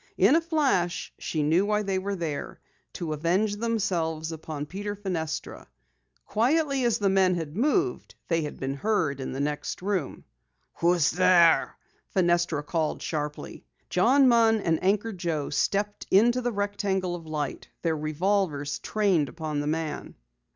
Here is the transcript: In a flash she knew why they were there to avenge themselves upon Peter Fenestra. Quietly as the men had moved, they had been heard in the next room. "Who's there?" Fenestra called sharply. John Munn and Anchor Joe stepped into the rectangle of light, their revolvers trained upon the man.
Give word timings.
In 0.17 0.35
a 0.35 0.41
flash 0.41 1.13
she 1.19 1.43
knew 1.43 1.63
why 1.63 1.83
they 1.83 1.99
were 1.99 2.15
there 2.15 2.59
to 2.93 3.13
avenge 3.13 3.57
themselves 3.57 4.31
upon 4.31 4.65
Peter 4.65 4.95
Fenestra. 4.95 5.67
Quietly 6.25 6.83
as 6.85 6.97
the 6.97 7.07
men 7.07 7.35
had 7.35 7.55
moved, 7.55 8.15
they 8.27 8.41
had 8.41 8.59
been 8.59 8.73
heard 8.73 9.19
in 9.19 9.31
the 9.31 9.39
next 9.39 9.79
room. 9.83 10.23
"Who's 10.77 11.11
there?" 11.11 11.77
Fenestra 12.15 12.63
called 12.63 13.03
sharply. 13.03 13.63
John 13.91 14.27
Munn 14.27 14.59
and 14.61 14.83
Anchor 14.83 15.13
Joe 15.13 15.51
stepped 15.51 16.07
into 16.09 16.41
the 16.41 16.51
rectangle 16.51 17.13
of 17.15 17.27
light, 17.27 17.67
their 17.83 17.95
revolvers 17.95 18.79
trained 18.79 19.29
upon 19.29 19.59
the 19.59 19.67
man. 19.67 20.15